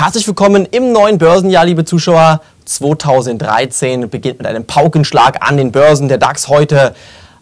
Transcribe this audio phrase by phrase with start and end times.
[0.00, 2.40] Herzlich willkommen im neuen Börsenjahr, liebe Zuschauer.
[2.66, 6.06] 2013 beginnt mit einem Paukenschlag an den Börsen.
[6.06, 6.94] Der DAX heute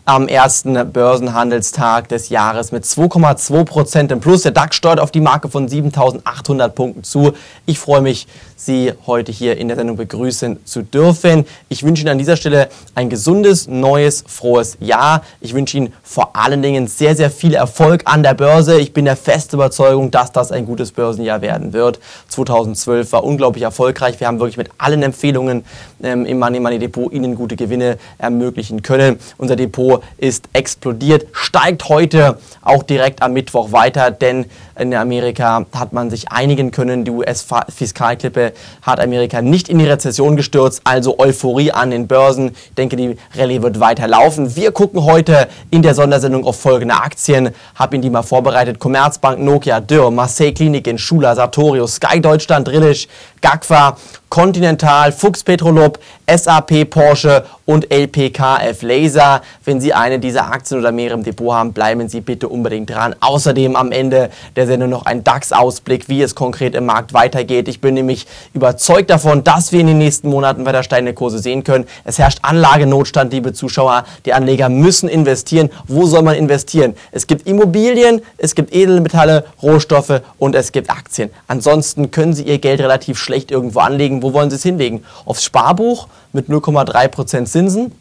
[0.07, 4.43] am ersten Börsenhandelstag des Jahres mit 2,2 Prozent im Plus.
[4.43, 7.33] Der DAX steuert auf die Marke von 7.800 Punkten zu.
[7.67, 11.45] Ich freue mich, Sie heute hier in der Sendung begrüßen zu dürfen.
[11.69, 15.23] Ich wünsche Ihnen an dieser Stelle ein gesundes, neues, frohes Jahr.
[15.41, 18.81] Ich wünsche Ihnen vor allen Dingen sehr, sehr viel Erfolg an der Börse.
[18.81, 21.99] Ich bin der festen Überzeugung, dass das ein gutes Börsenjahr werden wird.
[22.29, 24.21] 2012 war unglaublich erfolgreich.
[24.21, 25.65] Wir haben wirklich mit allen Empfehlungen
[26.03, 29.19] ähm, im Money Money Depot Ihnen gute Gewinne ermöglichen können.
[29.37, 34.47] Unser Depot ist explodiert, steigt heute auch direkt am Mittwoch weiter, denn
[34.79, 37.05] in Amerika hat man sich einigen können.
[37.05, 42.49] Die US-Fiskalklippe hat Amerika nicht in die Rezession gestürzt, also Euphorie an den Börsen.
[42.49, 44.55] Ich denke, die Rallye wird weiter laufen.
[44.55, 47.51] Wir gucken heute in der Sondersendung auf folgende Aktien.
[47.75, 48.79] Habe Ihnen die mal vorbereitet.
[48.79, 53.09] Commerzbank, Nokia, Dürr, Marseille Kliniken, Schula, Sartorius, Sky Deutschland, Drillisch,
[53.41, 53.97] Gagfa,
[54.29, 55.99] Continental, Fuchs Petrolub,
[56.29, 59.41] SAP, Porsche und LPKF Laser.
[59.65, 63.15] Wenn Sie eine dieser Aktien oder mehrere im Depot haben, bleiben Sie bitte unbedingt dran.
[63.21, 67.69] Außerdem am Ende der Sendung noch ein DAX-Ausblick, wie es konkret im Markt weitergeht.
[67.69, 71.65] Ich bin nämlich überzeugt davon, dass wir in den nächsten Monaten weiter steigende Kurse sehen
[71.65, 71.87] können.
[72.05, 74.05] Es herrscht Anlagenotstand, liebe Zuschauer.
[74.25, 75.71] Die Anleger müssen investieren.
[75.87, 76.95] Wo soll man investieren?
[77.13, 81.31] Es gibt Immobilien, es gibt Edelmetalle, Rohstoffe und es gibt Aktien.
[81.49, 84.23] Ansonsten können Sie Ihr Geld relativ schlecht irgendwo anlegen.
[84.23, 85.05] Wo wollen Sie es hinlegen?
[85.25, 87.93] Aufs Sparbuch mit 0,3% Zinsen?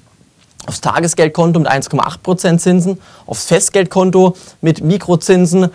[0.66, 5.70] Aufs Tagesgeldkonto mit 1,8% Zinsen, aufs Festgeldkonto mit Mikrozinsen,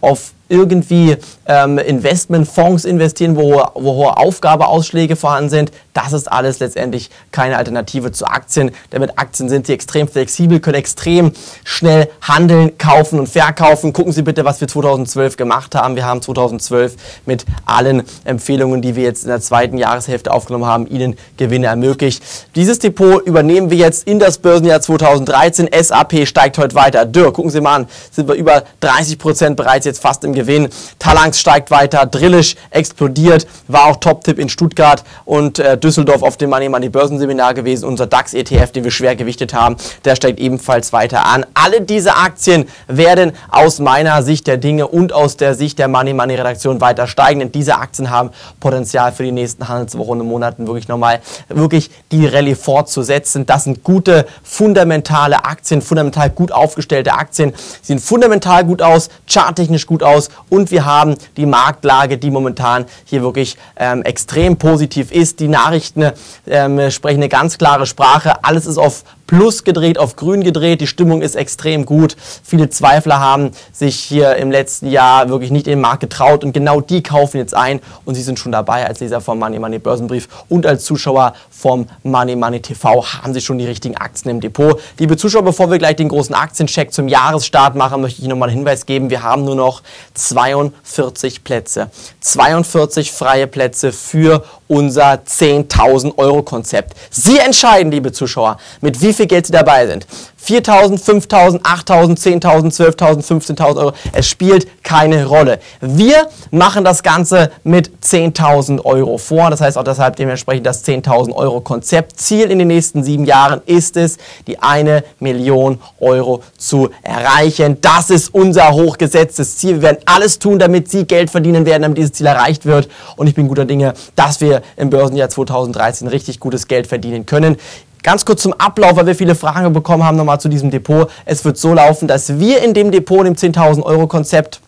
[0.00, 5.72] auf irgendwie ähm, Investmentfonds investieren, wo, wo hohe Aufgabeausschläge vorhanden sind.
[5.94, 8.70] Das ist alles letztendlich keine Alternative zu Aktien.
[8.92, 11.32] Denn mit Aktien sind sie extrem flexibel, können extrem
[11.64, 13.92] schnell handeln, kaufen und verkaufen.
[13.92, 15.96] Gucken Sie bitte, was wir 2012 gemacht haben.
[15.96, 20.86] Wir haben 2012 mit allen Empfehlungen, die wir jetzt in der zweiten Jahreshälfte aufgenommen haben,
[20.86, 22.22] Ihnen Gewinne ermöglicht.
[22.54, 25.68] Dieses Depot übernehmen wir jetzt in das Börsenjahr 2013.
[25.82, 27.04] SAP steigt heute weiter.
[27.04, 30.68] Dürr, gucken Sie mal an, sind wir über 30 Prozent bereits jetzt fast im Gewinn.
[30.98, 36.50] Talanx steigt weiter, Drillisch explodiert, war auch Top-Tipp in Stuttgart und äh, Düsseldorf auf dem
[36.50, 37.84] Money Money Börsenseminar gewesen.
[37.86, 41.44] Unser DAX-ETF, den wir schwer gewichtet haben, der steigt ebenfalls weiter an.
[41.54, 46.14] Alle diese Aktien werden aus meiner Sicht der Dinge und aus der Sicht der Money
[46.14, 50.66] Money Redaktion weiter steigen, denn diese Aktien haben Potenzial für die nächsten Handelswochen und Monaten
[50.66, 53.44] wirklich nochmal wirklich die Rallye fortzusetzen.
[53.44, 57.52] Das sind gute, fundamentale Aktien, fundamental gut aufgestellte Aktien.
[57.82, 62.86] Sie sehen fundamental gut aus, charttechnisch gut aus und wir haben die Marktlage, die momentan
[63.04, 65.40] hier wirklich ähm, extrem positiv ist.
[65.40, 66.12] Die Nachrichten
[66.46, 68.44] ähm, sprechen eine ganz klare Sprache.
[68.44, 70.80] Alles ist auf Plus gedreht, auf Grün gedreht.
[70.80, 72.16] Die Stimmung ist extrem gut.
[72.42, 76.54] Viele Zweifler haben sich hier im letzten Jahr wirklich nicht in den Markt getraut und
[76.54, 79.78] genau die kaufen jetzt ein und sie sind schon dabei als Leser vom Money Money
[79.78, 84.40] Börsenbrief und als Zuschauer vom Money Money TV haben sie schon die richtigen Aktien im
[84.40, 84.80] Depot.
[84.98, 88.60] Liebe Zuschauer, bevor wir gleich den großen Aktiencheck zum Jahresstart machen, möchte ich nochmal einen
[88.60, 89.10] Hinweis geben.
[89.10, 89.82] Wir haben nur noch
[90.14, 91.90] 42 Plätze.
[92.20, 96.96] 42 freie Plätze für unser 10.000 Euro Konzept.
[97.10, 100.06] Sie entscheiden, liebe Zuschauer, mit wie viel Geld Sie dabei sind.
[100.44, 103.92] 4.000, 5.000, 8.000, 10.000, 12.000, 15.000 Euro.
[104.12, 105.58] Es spielt keine Rolle.
[105.80, 109.50] Wir machen das Ganze mit 10.000 Euro vor.
[109.50, 112.18] Das heißt auch deshalb dementsprechend das 10.000 Euro Konzept.
[112.18, 114.16] Ziel in den nächsten sieben Jahren ist es,
[114.46, 117.78] die eine Million Euro zu erreichen.
[117.80, 119.76] Das ist unser hochgesetztes Ziel.
[119.76, 122.88] Wir werden alles tun, damit Sie Geld verdienen werden, damit dieses Ziel erreicht wird.
[123.16, 127.56] Und ich bin guter Dinge, dass wir im Börsenjahr 2013 richtig gutes Geld verdienen können.
[128.02, 131.10] Ganz kurz zum Ablauf, weil wir viele Fragen bekommen haben nochmal zu diesem Depot.
[131.24, 134.60] Es wird so laufen, dass wir in dem Depot, dem 10.000 Euro Konzept,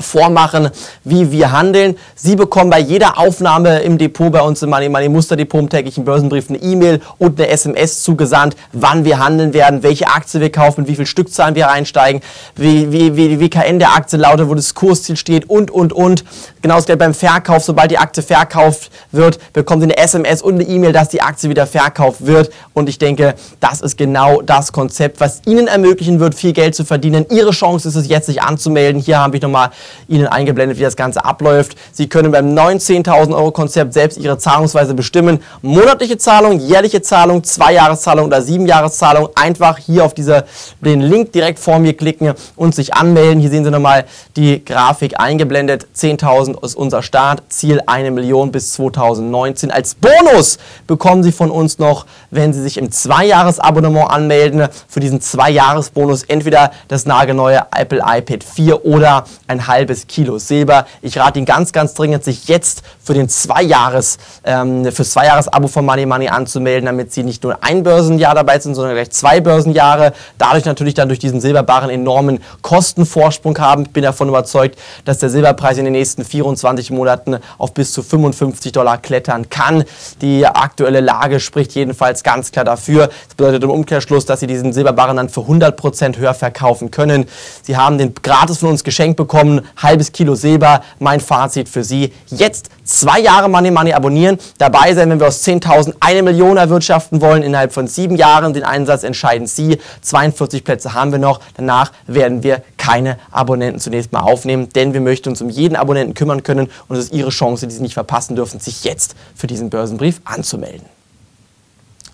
[0.00, 0.70] vormachen,
[1.04, 1.96] wie wir handeln.
[2.14, 5.68] Sie bekommen bei jeder Aufnahme im Depot bei uns im Money Money Muster Depot im
[5.68, 10.52] täglichen Börsenbrief eine E-Mail und eine SMS zugesandt, wann wir handeln werden, welche Aktie wir
[10.52, 12.22] kaufen, wie viel Stückzahlen wir einsteigen,
[12.54, 16.24] wie, wie, wie die WKN der Aktie lautet, wo das Kursziel steht und, und, und.
[16.62, 17.64] Genauso gilt beim Verkauf.
[17.64, 21.50] Sobald die Aktie verkauft wird, bekommen Sie eine SMS und eine E-Mail, dass die Aktie
[21.50, 22.50] wieder verkauft wird.
[22.72, 26.84] Und ich denke, das ist genau das Konzept, was Ihnen ermöglichen wird, viel Geld zu
[26.84, 27.26] verdienen.
[27.30, 29.00] Ihre Chance ist es jetzt, sich anzumelden.
[29.00, 29.70] Hier habe ich nochmal
[30.08, 31.76] Ihnen eingeblendet, wie das Ganze abläuft.
[31.92, 35.40] Sie können beim 19.000 Euro Konzept selbst Ihre Zahlungsweise bestimmen.
[35.62, 39.28] Monatliche Zahlung, jährliche Zahlung, Zweijahreszahlung oder Siebenjahreszahlung.
[39.34, 40.44] Einfach hier auf diese,
[40.80, 43.40] den Link direkt vor mir klicken und sich anmelden.
[43.40, 44.04] Hier sehen Sie nochmal
[44.36, 45.86] die Grafik eingeblendet.
[45.96, 47.42] 10.000 ist unser Start.
[47.48, 49.70] Ziel 1 Million bis 2019.
[49.70, 55.20] Als Bonus bekommen Sie von uns noch, wenn Sie sich im Zweijahresabonnement anmelden, für diesen
[55.20, 60.86] Zweijahresbonus entweder das nagelneue Apple iPad 4 oder ein halbes halbes Kilo Silber.
[61.02, 65.86] Ich rate Ihnen ganz, ganz dringend, sich jetzt für den Zweijahres, ähm, fürs Zweijahres-Abo von
[65.86, 70.14] Money Money anzumelden, damit Sie nicht nur ein Börsenjahr dabei sind, sondern gleich zwei Börsenjahre.
[70.36, 73.84] Dadurch natürlich dann durch diesen Silberbarren enormen Kostenvorsprung haben.
[73.84, 78.02] Ich bin davon überzeugt, dass der Silberpreis in den nächsten 24 Monaten auf bis zu
[78.02, 79.84] 55 Dollar klettern kann.
[80.22, 83.06] Die aktuelle Lage spricht jedenfalls ganz klar dafür.
[83.06, 87.26] Das bedeutet im Umkehrschluss, dass Sie diesen Silberbarren dann für 100% höher verkaufen können.
[87.62, 90.82] Sie haben den gratis von uns geschenkt bekommen, halbes Kilo Silber.
[90.98, 95.44] Mein Fazit für Sie, jetzt zwei Jahre Money Money abonnieren, dabei sein, wenn wir aus
[95.44, 98.54] 10.000 eine Million erwirtschaften wollen, innerhalb von sieben Jahren.
[98.54, 99.78] Den Einsatz entscheiden Sie.
[100.02, 101.40] 42 Plätze haben wir noch.
[101.56, 106.14] Danach werden wir keine Abonnenten zunächst mal aufnehmen, denn wir möchten uns um jeden Abonnenten
[106.14, 109.46] kümmern können und es ist Ihre Chance, die Sie nicht verpassen dürfen, sich jetzt für
[109.46, 110.97] diesen Börsenbrief anzumelden.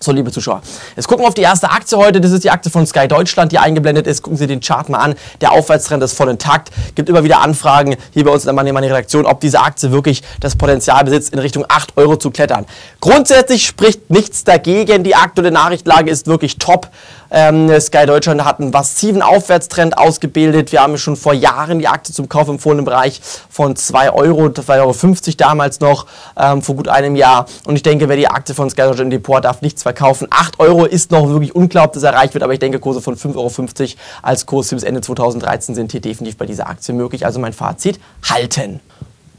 [0.00, 0.60] So, liebe Zuschauer,
[0.96, 2.20] jetzt gucken wir auf die erste Aktie heute.
[2.20, 4.22] Das ist die Aktie von Sky Deutschland, die eingeblendet ist.
[4.22, 5.14] Gucken Sie den Chart mal an.
[5.40, 6.70] Der Aufwärtstrend ist voll intakt.
[6.94, 10.22] Gibt immer wieder Anfragen hier bei uns in der Money Redaktion, ob diese Aktie wirklich
[10.40, 12.66] das Potenzial besitzt, in Richtung 8 Euro zu klettern.
[13.00, 15.04] Grundsätzlich spricht nichts dagegen.
[15.04, 16.90] Die aktuelle Nachrichtlage ist wirklich top.
[17.36, 20.70] Ähm, Sky Deutschland hat einen massiven Aufwärtstrend ausgebildet.
[20.70, 23.20] Wir haben schon vor Jahren die Aktie zum Kauf empfohlen im Bereich
[23.50, 27.46] von 2 Euro, 2,50 Euro damals noch, ähm, vor gut einem Jahr.
[27.66, 30.28] Und ich denke, wer die Aktie von Sky Deutschland im Depot darf nichts verkaufen.
[30.30, 33.16] 8 Euro ist noch wirklich unklar, ob das erreicht wird, aber ich denke, Kurse von
[33.16, 33.50] 5,50 Euro
[34.22, 37.26] als Kurs bis Ende 2013 sind hier definitiv bei dieser Aktie möglich.
[37.26, 37.98] Also mein Fazit,
[38.30, 38.78] halten.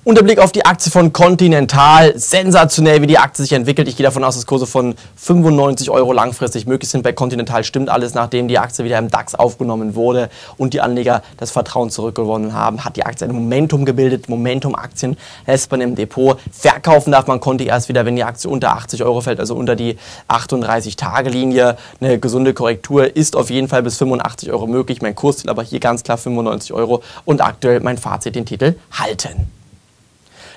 [0.06, 2.16] Und der Blick auf die Aktie von Continental.
[2.16, 3.88] Sensationell, wie die Aktie sich entwickelt.
[3.88, 7.02] Ich gehe davon aus, dass Kurse von 95 Euro langfristig möglich sind.
[7.02, 11.24] Bei Continental stimmt alles, nachdem die Aktie wieder im DAX aufgenommen wurde und die Anleger
[11.38, 14.30] das Vertrauen zurückgewonnen haben, hat die Aktie ein Momentum gebildet.
[14.30, 15.18] Momentum-Aktien
[15.48, 16.40] lässt man im Depot.
[16.52, 19.76] Verkaufen darf man Conti erst wieder, wenn die Aktie unter 80 Euro fällt, also unter
[19.76, 19.98] die
[20.28, 21.78] 38-Tage-Linie.
[22.00, 25.02] Eine gesunde Korrektur ist auf jeden Fall bis 85 Euro möglich.
[25.02, 29.48] Mein Kursziel aber hier ganz klar 95 Euro und aktuell mein Fazit, den Titel halten.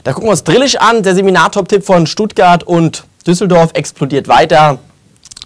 [0.05, 1.03] Da gucken wir uns Drillisch an.
[1.03, 4.79] Der Seminartop-Tipp von Stuttgart und Düsseldorf explodiert weiter.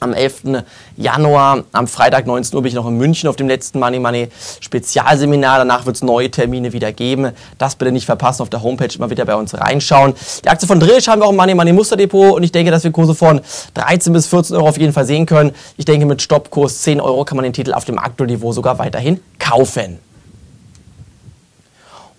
[0.00, 0.64] Am 11.
[0.96, 4.28] Januar, am Freitag 19 Uhr bin ich noch in München auf dem letzten Money Money
[4.58, 5.58] Spezialseminar.
[5.58, 7.31] Danach wird es neue Termine wieder geben.
[7.56, 10.14] Das bitte nicht verpassen, auf der Homepage immer wieder bei uns reinschauen.
[10.44, 12.82] Die Aktie von Drillisch haben wir auch im Money Money Musterdepot und ich denke, dass
[12.82, 13.40] wir Kurse von
[13.75, 15.52] 13 bis 14 Euro auf jeden Fall sehen können.
[15.76, 18.81] Ich denke, mit Stoppkurs 10 Euro kann man den Titel auf dem aktuellen Niveau sogar
[18.81, 20.00] weiterhin kaufen.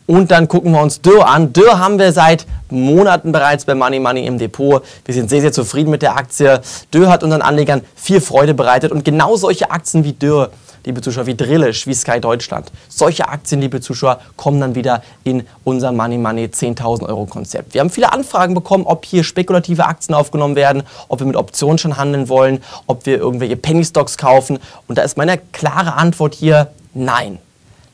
[0.06, 1.54] Und dann gucken wir uns Dürr an.
[1.54, 4.84] Dürr haben wir seit Monaten bereits bei Money Money im Depot.
[5.06, 6.62] Wir sind sehr, sehr zufrieden mit der Aktie.
[6.94, 8.92] Dürr hat unseren Anlegern viel Freude bereitet.
[8.92, 10.50] Und genau solche Aktien wie Dürr,
[10.86, 15.48] liebe Zuschauer, wie Drillisch, wie Sky Deutschland, solche Aktien, liebe Zuschauer, kommen dann wieder in
[15.64, 17.74] unser Money Money 10.000 Euro Konzept.
[17.74, 21.78] Wir haben viele Anfragen bekommen, ob hier spekulative Aktien aufgenommen werden, ob wir mit Optionen
[21.78, 24.60] schon handeln wollen, ob wir irgendwelche Penny Stocks kaufen.
[24.90, 27.40] Und da ist meine klare Antwort hier, nein.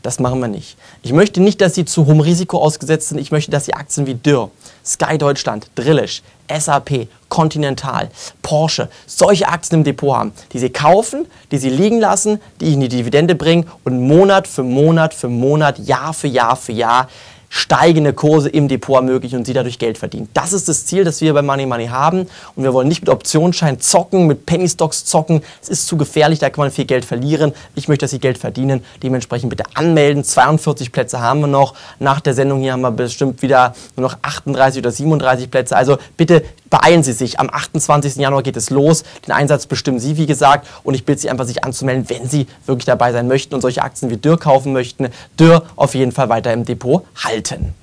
[0.02, 0.78] Das machen wir nicht.
[1.02, 3.18] Ich möchte nicht, dass Sie zu hohem Risiko ausgesetzt sind.
[3.18, 4.50] Ich möchte, dass Sie Aktien wie Dürr,
[4.86, 8.10] Sky Deutschland, Drillisch, SAP, Continental,
[8.42, 12.82] Porsche, solche Aktien im Depot haben, die Sie kaufen, die Sie liegen lassen, die Ihnen
[12.82, 17.10] die Dividende bringen und Monat für Monat für Monat, Jahr für Jahr für Jahr
[17.50, 20.30] steigende Kurse im Depot ermöglichen und sie dadurch Geld verdienen.
[20.34, 22.28] Das ist das Ziel, das wir bei Money Money haben.
[22.56, 25.42] Und wir wollen nicht mit Optionsschein zocken, mit Penny Stocks zocken.
[25.62, 27.54] Es ist zu gefährlich, da kann man viel Geld verlieren.
[27.76, 28.84] Ich möchte, dass Sie Geld verdienen.
[29.02, 30.24] Dementsprechend bitte anmelden.
[30.24, 31.74] 42 Plätze haben wir noch.
[32.00, 35.76] Nach der Sendung hier haben wir bestimmt wieder nur noch 38 oder 37 Plätze.
[35.76, 37.40] Also bitte beeilen Sie sich.
[37.40, 38.16] Am 28.
[38.18, 39.04] Januar geht es los.
[39.26, 40.68] Den Einsatz bestimmen Sie, wie gesagt.
[40.84, 43.82] Und ich bitte Sie einfach, sich anzumelden, wenn Sie wirklich dabei sein möchten und solche
[43.82, 45.10] Aktien wie Dürr kaufen möchten.
[45.40, 47.74] Dürr auf jeden Fall weiter im Depot halten.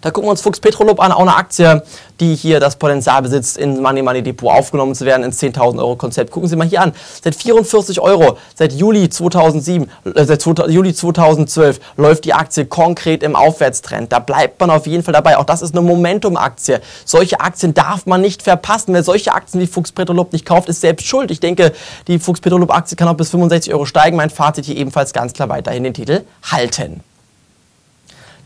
[0.00, 1.82] Da gucken wir uns Fuchs Petrolub an, auch eine Aktie,
[2.20, 5.96] die hier das Potenzial besitzt, in Money Money Depot aufgenommen zu werden, ins 10.000 Euro
[5.96, 6.30] Konzept.
[6.30, 11.80] Gucken Sie mal hier an, seit 44 Euro, seit Juli 2007, äh, seit Juli 2012
[11.96, 14.12] läuft die Aktie konkret im Aufwärtstrend.
[14.12, 15.36] Da bleibt man auf jeden Fall dabei.
[15.36, 16.80] Auch das ist eine Momentum-Aktie.
[17.04, 18.94] Solche Aktien darf man nicht verpassen.
[18.94, 21.30] Wer solche Aktien wie Fuchs Petrolub nicht kauft, ist selbst schuld.
[21.30, 21.72] Ich denke,
[22.06, 24.16] die Fuchs Petrolub Aktie kann auch bis 65 Euro steigen.
[24.16, 27.02] Mein Fazit hier ebenfalls ganz klar weiterhin den Titel halten.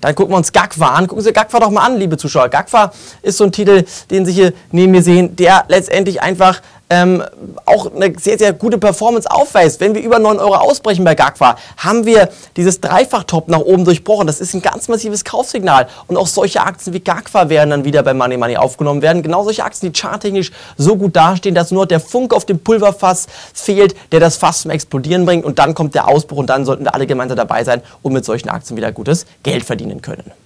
[0.02, 1.06] Dann gucken wir uns Gagfa an.
[1.06, 2.48] Gucken Sie Gagfa doch mal an, liebe Zuschauer.
[2.48, 2.92] Gagfa
[3.22, 6.60] ist so ein Titel, den Sie hier neben mir sehen, der letztendlich einfach
[6.92, 7.22] ähm,
[7.64, 9.80] auch eine sehr, sehr gute Performance aufweist.
[9.80, 14.26] Wenn wir über 9 Euro ausbrechen bei GAGFA, haben wir dieses Dreifach-Top nach oben durchbrochen.
[14.26, 15.88] Das ist ein ganz massives Kaufsignal.
[16.06, 19.22] Und auch solche Aktien wie GAGFA werden dann wieder bei Money Money aufgenommen werden.
[19.22, 23.26] Genau solche Aktien, die charttechnisch so gut dastehen, dass nur der Funk auf dem Pulverfass
[23.54, 25.46] fehlt, der das Fass zum Explodieren bringt.
[25.46, 28.26] Und dann kommt der Ausbruch und dann sollten wir alle gemeinsam dabei sein und mit
[28.26, 30.41] solchen Aktien wieder gutes Geld verdienen können.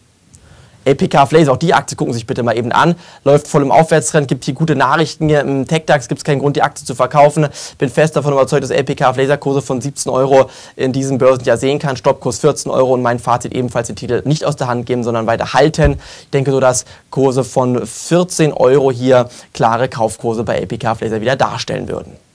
[0.86, 2.94] LPK Flays, auch die Aktie gucken Sie sich bitte mal eben an.
[3.24, 5.28] Läuft voll im Aufwärtstrend, gibt hier gute Nachrichten.
[5.28, 7.48] Hier Im TechDAX gibt es keinen Grund, die Aktie zu verkaufen.
[7.78, 11.96] Bin fest davon überzeugt, dass LPK Laserkurse von 17 Euro in diesem Börsenjahr sehen kann.
[11.96, 15.26] Stoppkurs 14 Euro und mein Fazit ebenfalls den Titel nicht aus der Hand geben, sondern
[15.26, 15.98] weiter halten.
[16.22, 21.34] Ich denke so, dass Kurse von 14 Euro hier klare Kaufkurse bei LPK Laser wieder
[21.34, 22.25] darstellen würden.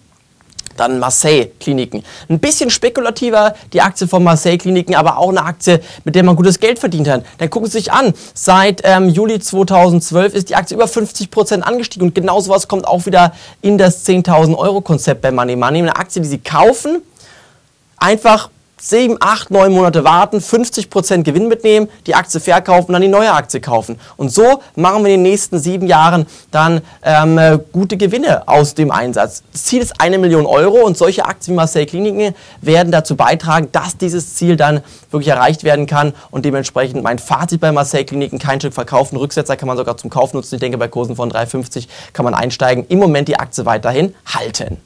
[0.82, 2.04] Dann Marseille-Kliniken.
[2.28, 6.60] Ein bisschen spekulativer die Aktie von Marseille-Kliniken, aber auch eine Aktie, mit der man gutes
[6.60, 7.24] Geld verdient hat.
[7.38, 11.64] Dann gucken Sie sich an, seit ähm, Juli 2012 ist die Aktie über 50 Prozent
[11.64, 15.80] angestiegen und genau sowas kommt auch wieder in das 10.000 Euro Konzept bei Money Money.
[15.80, 17.04] Eine Aktie, die Sie kaufen,
[17.98, 18.50] einfach
[18.82, 23.62] sieben, acht, neun Monate warten, 50% Gewinn mitnehmen, die Aktie verkaufen, dann die neue Aktie
[23.62, 24.00] kaufen.
[24.18, 28.90] Und so machen wir in den nächsten sieben Jahren dann ähm, gute Gewinne aus dem
[28.90, 29.44] Einsatz.
[29.54, 33.70] Das Ziel ist eine Million Euro und solche Aktien wie Marseille Kliniken werden dazu beitragen,
[33.72, 38.40] dass dieses Ziel dann wirklich erreicht werden kann und dementsprechend mein Fazit bei Marseille Kliniken,
[38.40, 40.56] kein Stück verkaufen, Rücksetzer kann man sogar zum Kauf nutzen.
[40.56, 42.86] Ich denke, bei Kursen von 3,50 kann man einsteigen.
[42.90, 44.78] Im Moment die Aktie weiterhin halten.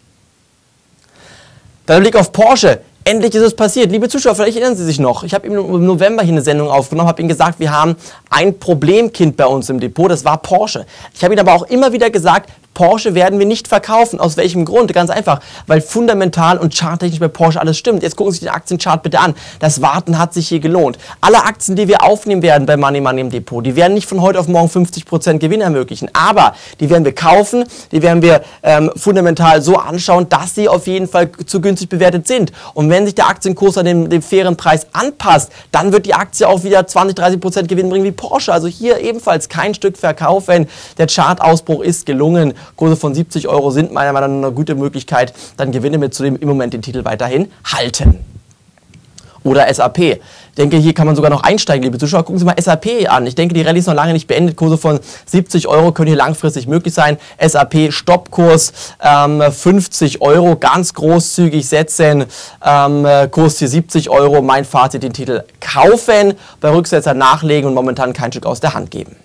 [1.86, 2.82] Dann Blick auf Porsche.
[3.08, 3.92] Endlich ist es passiert.
[3.92, 5.24] Liebe Zuschauer, vielleicht erinnern Sie sich noch.
[5.24, 7.96] Ich habe im November hier eine Sendung aufgenommen, habe Ihnen gesagt, wir haben
[8.32, 10.88] ein Problemkind bei uns im Depot, das war Porsche.
[11.14, 14.20] Ich habe Ihnen aber auch immer wieder gesagt, Porsche werden wir nicht verkaufen.
[14.20, 14.94] Aus welchem Grund?
[14.94, 18.04] Ganz einfach, weil fundamental und charttechnisch bei Porsche alles stimmt.
[18.04, 19.34] Jetzt gucken Sie sich den Aktienchart bitte an.
[19.60, 21.00] Das Warten hat sich hier gelohnt.
[21.22, 24.22] Alle Aktien, die wir aufnehmen werden bei Money Money im Depot, die werden nicht von
[24.22, 26.10] heute auf morgen 50% Gewinn ermöglichen.
[26.14, 30.86] Aber die werden wir kaufen, die werden wir ähm, fundamental so anschauen, dass sie auf
[30.86, 32.52] jeden Fall zu günstig bewertet sind.
[32.74, 36.48] Und wenn sich der Aktienkurs an den, den fairen Preis anpasst, dann wird die Aktie
[36.48, 38.52] auch wieder 20, 30% Gewinn bringen wie Porsche.
[38.52, 40.68] Also hier ebenfalls kein Stück verkaufen.
[40.98, 42.54] Der Chartausbruch ist gelungen.
[42.76, 46.48] Kurse von 70 Euro sind meiner Meinung nach eine gute Möglichkeit, dann Gewinne mitzunehmen, im
[46.48, 48.20] Moment den Titel weiterhin halten.
[49.46, 50.00] Oder SAP.
[50.00, 50.20] Ich
[50.58, 52.24] denke, hier kann man sogar noch einsteigen, liebe Zuschauer.
[52.24, 53.28] Gucken Sie mal SAP an.
[53.28, 54.56] Ich denke, die Rallye ist noch lange nicht beendet.
[54.56, 57.18] Kurse von 70 Euro können hier langfristig möglich sein.
[57.40, 62.26] SAP Stoppkurs ähm, 50 Euro, ganz großzügig setzen.
[62.66, 64.42] Ähm, Kurs hier 70 Euro.
[64.42, 68.90] Mein Fazit, den Titel kaufen, bei Rücksetzer nachlegen und momentan kein Stück aus der Hand
[68.90, 69.16] geben.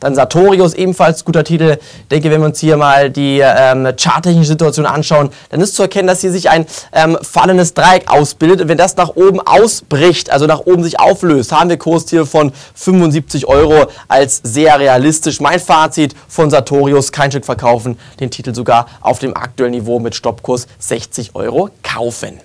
[0.00, 1.76] Dann Sartorius, ebenfalls guter Titel.
[1.78, 5.82] Ich denke, wenn wir uns hier mal die ähm, charttechnische Situation anschauen, dann ist zu
[5.82, 8.62] erkennen, dass hier sich ein ähm, fallendes Dreieck ausbildet.
[8.62, 12.52] Und wenn das nach oben ausbricht, also nach oben sich auflöst, haben wir Kursziel von
[12.74, 15.40] 75 Euro als sehr realistisch.
[15.40, 20.14] Mein Fazit von Sartorius, kein Stück verkaufen, den Titel sogar auf dem aktuellen Niveau mit
[20.14, 22.40] Stoppkurs 60 Euro kaufen.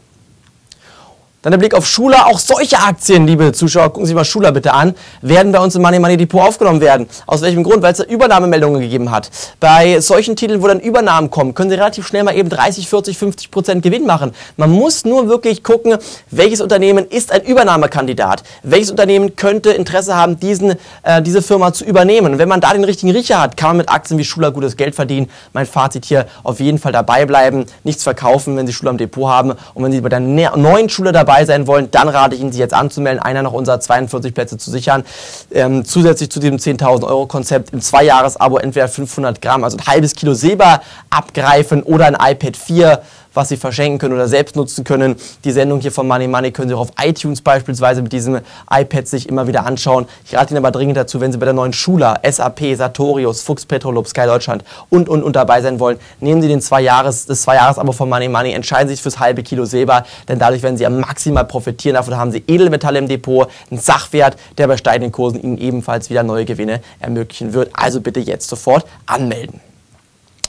[1.45, 2.25] Dann der Blick auf Schuler.
[2.25, 5.83] Auch solche Aktien, liebe Zuschauer, gucken Sie mal Schuler bitte an, werden bei uns im
[5.83, 7.05] Money Money Depot aufgenommen werden.
[7.27, 7.83] Aus welchem Grund?
[7.83, 9.29] Weil es da Übernahmemeldungen gegeben hat.
[9.59, 13.15] Bei solchen Titeln, wo dann Übernahmen kommen, können Sie relativ schnell mal eben 30, 40,
[13.15, 14.33] 50 Prozent Gewinn machen.
[14.57, 15.99] Man muss nur wirklich gucken,
[16.31, 18.41] welches Unternehmen ist ein Übernahmekandidat.
[18.63, 20.73] Welches Unternehmen könnte Interesse haben, diesen,
[21.03, 22.33] äh, diese Firma zu übernehmen.
[22.33, 24.77] Und wenn man da den richtigen Riecher hat, kann man mit Aktien wie Schuler gutes
[24.77, 25.29] Geld verdienen.
[25.53, 29.29] Mein Fazit hier, auf jeden Fall dabei bleiben, nichts verkaufen, wenn Sie Schuler im Depot
[29.29, 29.51] haben.
[29.75, 32.51] Und wenn Sie bei der neuen Schule dabei dabei sein wollen, dann rate ich Ihnen,
[32.51, 35.03] sich jetzt anzumelden, einer noch unserer 42 Plätze zu sichern.
[35.51, 40.15] Ähm, zusätzlich zu diesem 10.000 Euro Konzept im Zweijahres-Abo entweder 500 Gramm, also ein halbes
[40.15, 43.01] Kilo Silber abgreifen oder ein iPad 4
[43.35, 45.15] was Sie verschenken können oder selbst nutzen können.
[45.43, 48.39] Die Sendung hier von Money Money können Sie auch auf iTunes beispielsweise mit diesem
[48.71, 50.07] iPad sich immer wieder anschauen.
[50.25, 53.65] Ich rate Ihnen aber dringend dazu, wenn Sie bei der neuen Schula, SAP, Sartorius, Fuchs
[53.65, 57.41] Petrolub, Sky Deutschland und, und, und dabei sein wollen, nehmen Sie den zwei Jahres, das
[57.43, 60.89] Zwei-Jahres-Abo von Money Money, entscheiden Sie sich fürs halbe Kilo Silber, denn dadurch werden Sie
[60.89, 61.95] maximal profitieren.
[61.95, 66.23] Davon haben Sie Edelmetalle im Depot, einen Sachwert, der bei steigenden Kursen Ihnen ebenfalls wieder
[66.23, 67.69] neue Gewinne ermöglichen wird.
[67.73, 69.59] Also bitte jetzt sofort anmelden.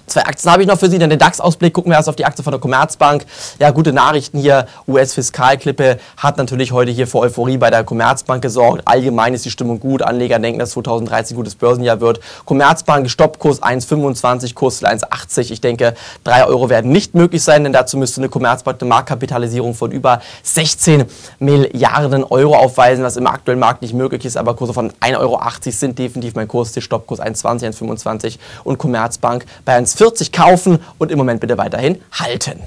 [0.07, 2.25] Zwei Aktien habe ich noch für Sie, denn den DAX-Ausblick gucken wir erst auf die
[2.25, 3.27] Aktie von der Commerzbank.
[3.59, 4.69] Ja, gute Nachrichten hier.
[4.87, 8.83] US-Fiskalklippe hat natürlich heute hier für Euphorie bei der Commerzbank gesorgt.
[8.85, 10.03] Allgemein ist die Stimmung gut.
[10.03, 12.21] Anleger denken, dass 2013 ein gutes Börsenjahr wird.
[12.45, 15.51] Commerzbank, Stoppkurs 1,25, Kurs 1,80.
[15.51, 19.75] Ich denke, 3 Euro werden nicht möglich sein, denn dazu müsste eine Commerzbank eine Marktkapitalisierung
[19.75, 21.05] von über 16
[21.41, 24.37] Milliarden Euro aufweisen, was im aktuellen Markt nicht möglich ist.
[24.37, 26.71] Aber Kurse von 1,80 Euro sind definitiv mein Kurs.
[26.73, 32.01] Der Stoppkurs 1,20, 1,25 und Commerzbank bei 1,40 40 kaufen und im Moment bitte weiterhin
[32.13, 32.61] halten.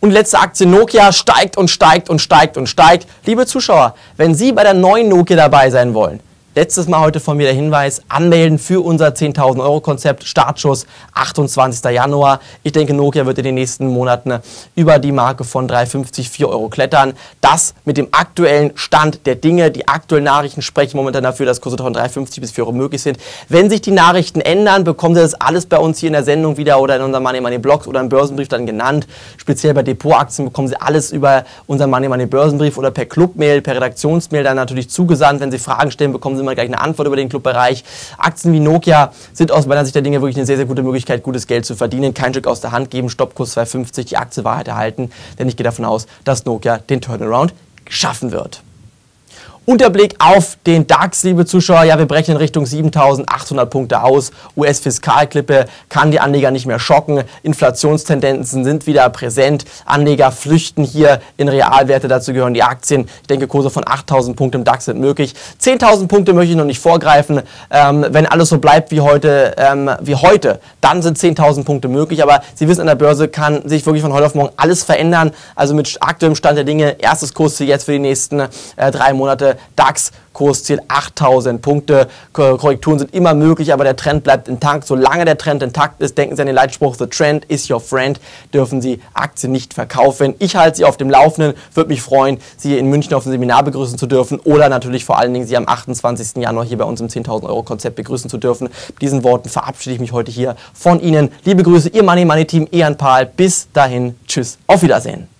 [0.00, 3.06] Und letzte Aktie Nokia steigt und steigt und steigt und steigt.
[3.24, 6.20] Liebe Zuschauer, wenn Sie bei der neuen Nokia dabei sein wollen,
[6.56, 11.84] Letztes Mal heute von mir der Hinweis, anmelden für unser 10.000 Euro Konzept, Startschuss 28.
[11.90, 12.38] Januar.
[12.62, 14.38] Ich denke, Nokia wird in den nächsten Monaten
[14.76, 17.14] über die Marke von 3,50, 4 Euro klettern.
[17.40, 19.72] Das mit dem aktuellen Stand der Dinge.
[19.72, 23.18] Die aktuellen Nachrichten sprechen momentan dafür, dass Kurse von 3,50 bis 4 Euro möglich sind.
[23.48, 26.56] Wenn sich die Nachrichten ändern, bekommen Sie das alles bei uns hier in der Sendung
[26.56, 29.08] wieder oder in unserem Money Money Blogs oder im Börsenbrief dann genannt.
[29.38, 33.74] Speziell bei Depotaktien bekommen Sie alles über unseren Money Money Börsenbrief oder per Clubmail, per
[33.74, 35.40] Redaktionsmail dann natürlich zugesandt.
[35.40, 37.84] Wenn Sie Fragen stellen, bekommen Sie immer gleich eine Antwort über den Clubbereich.
[38.18, 41.22] Aktien wie Nokia sind aus meiner Sicht der Dinge wirklich eine sehr, sehr gute Möglichkeit,
[41.22, 42.14] gutes Geld zu verdienen.
[42.14, 45.64] Kein Stück aus der Hand geben, Stoppkurs 2,50, die Aktie Wahrheit erhalten, denn ich gehe
[45.64, 47.54] davon aus, dass Nokia den Turnaround
[47.88, 48.63] schaffen wird.
[49.66, 51.84] Unterblick auf den DAX, liebe Zuschauer.
[51.84, 54.30] Ja, wir brechen in Richtung 7800 Punkte aus.
[54.58, 57.24] US-Fiskalklippe kann die Anleger nicht mehr schocken.
[57.42, 59.64] Inflationstendenzen sind wieder präsent.
[59.86, 62.08] Anleger flüchten hier in Realwerte.
[62.08, 63.08] Dazu gehören die Aktien.
[63.22, 65.34] Ich denke, Kurse von 8000 Punkten im DAX sind möglich.
[65.62, 67.40] 10.000 Punkte möchte ich noch nicht vorgreifen.
[67.70, 72.22] Ähm, wenn alles so bleibt wie heute, ähm, wie heute, dann sind 10.000 Punkte möglich.
[72.22, 75.30] Aber Sie wissen, an der Börse kann sich wirklich von heute auf morgen alles verändern.
[75.54, 79.53] Also mit aktuellem Stand der Dinge, erstes Kursziel jetzt für die nächsten äh, drei Monate
[79.76, 82.08] DAX Kursziel 8000 Punkte.
[82.32, 84.86] Korrekturen sind immer möglich, aber der Trend bleibt intakt.
[84.86, 88.20] Solange der Trend intakt ist, denken Sie an den Leitspruch, the trend is your friend,
[88.52, 90.34] dürfen Sie Aktien nicht verkaufen.
[90.40, 93.62] Ich halte Sie auf dem Laufenden, würde mich freuen, Sie in München auf dem Seminar
[93.62, 96.42] begrüßen zu dürfen oder natürlich vor allen Dingen Sie am 28.
[96.42, 98.68] Januar hier bei uns im 10.000 Euro Konzept begrüßen zu dürfen.
[98.88, 101.30] Mit diesen Worten verabschiede ich mich heute hier von Ihnen.
[101.44, 103.26] Liebe Grüße, Ihr Money Money Team, Ian Pahl.
[103.26, 105.33] Bis dahin, tschüss, auf Wiedersehen.